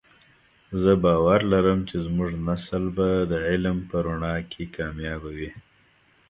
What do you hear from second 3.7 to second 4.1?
په